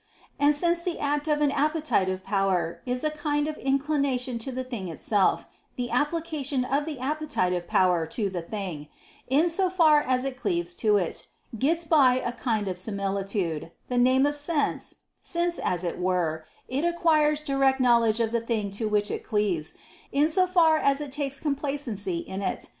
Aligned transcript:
And 0.39 0.55
since 0.55 0.81
the 0.81 0.97
act 0.97 1.27
of 1.27 1.41
an 1.41 1.51
appetitive 1.51 2.23
power 2.23 2.81
is 2.87 3.03
a 3.03 3.11
kind 3.11 3.47
of 3.47 3.55
inclination 3.57 4.39
to 4.39 4.51
the 4.51 4.63
thing 4.63 4.87
itself, 4.87 5.45
the 5.75 5.91
application 5.91 6.65
of 6.65 6.85
the 6.85 6.97
appetitive 6.97 7.67
power 7.67 8.07
to 8.07 8.27
the 8.27 8.41
thing, 8.41 8.87
in 9.27 9.47
so 9.47 9.69
far 9.69 10.01
as 10.01 10.25
it 10.25 10.41
cleaves 10.41 10.73
to 10.81 10.97
it, 10.97 11.27
gets 11.55 11.85
by 11.85 12.15
a 12.15 12.31
kind 12.31 12.67
of 12.67 12.79
similitude, 12.79 13.71
the 13.89 13.97
name 13.99 14.25
of 14.25 14.35
sense, 14.35 14.95
since, 15.21 15.59
as 15.59 15.83
it 15.83 15.99
were, 15.99 16.47
it 16.67 16.83
acquires 16.83 17.39
direct 17.39 17.79
knowledge 17.79 18.19
of 18.19 18.31
the 18.31 18.41
thing 18.41 18.71
to 18.71 18.89
which 18.89 19.11
it 19.11 19.23
cleaves, 19.23 19.75
in 20.11 20.27
so 20.27 20.47
far 20.47 20.77
as 20.77 20.99
it 20.99 21.11
takes 21.11 21.39
complacency 21.39 22.17
in 22.17 22.41
it. 22.41 22.69